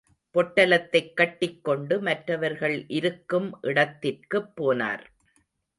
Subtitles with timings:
[0.35, 5.03] பொட்டலத்தைக் கட்டிக் கொண்டு, மற்றவர்கள் இருக்கும் இடத்திற்குப் போனார்.